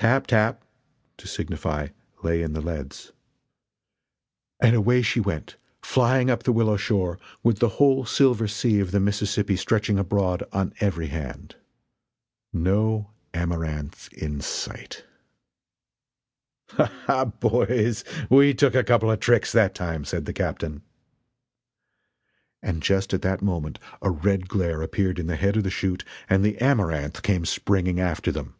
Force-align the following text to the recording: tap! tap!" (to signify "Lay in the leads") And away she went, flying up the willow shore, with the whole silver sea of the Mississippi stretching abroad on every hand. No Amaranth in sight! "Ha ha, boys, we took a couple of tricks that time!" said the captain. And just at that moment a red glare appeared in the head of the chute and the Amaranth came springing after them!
tap! 0.00 0.26
tap!" 0.26 0.64
(to 1.18 1.28
signify 1.28 1.88
"Lay 2.22 2.40
in 2.40 2.54
the 2.54 2.62
leads") 2.62 3.12
And 4.58 4.74
away 4.74 5.02
she 5.02 5.20
went, 5.20 5.56
flying 5.82 6.30
up 6.30 6.44
the 6.44 6.52
willow 6.54 6.78
shore, 6.78 7.18
with 7.42 7.58
the 7.58 7.68
whole 7.68 8.06
silver 8.06 8.48
sea 8.48 8.80
of 8.80 8.92
the 8.92 9.00
Mississippi 9.00 9.56
stretching 9.56 9.98
abroad 9.98 10.42
on 10.54 10.72
every 10.80 11.08
hand. 11.08 11.56
No 12.50 13.10
Amaranth 13.34 14.10
in 14.14 14.40
sight! 14.40 15.04
"Ha 16.70 16.86
ha, 17.04 17.26
boys, 17.26 18.02
we 18.30 18.54
took 18.54 18.74
a 18.74 18.82
couple 18.84 19.10
of 19.10 19.20
tricks 19.20 19.52
that 19.52 19.74
time!" 19.74 20.06
said 20.06 20.24
the 20.24 20.32
captain. 20.32 20.80
And 22.62 22.82
just 22.82 23.12
at 23.12 23.20
that 23.20 23.42
moment 23.42 23.78
a 24.00 24.08
red 24.10 24.48
glare 24.48 24.80
appeared 24.80 25.18
in 25.18 25.26
the 25.26 25.36
head 25.36 25.58
of 25.58 25.62
the 25.62 25.68
chute 25.70 26.06
and 26.26 26.42
the 26.42 26.56
Amaranth 26.58 27.20
came 27.22 27.44
springing 27.44 28.00
after 28.00 28.32
them! 28.32 28.54